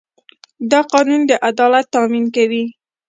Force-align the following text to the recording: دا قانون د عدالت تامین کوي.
دا 0.71 0.79
قانون 0.91 1.21
د 1.29 1.31
عدالت 1.49 1.85
تامین 1.95 2.25
کوي. 2.35 2.63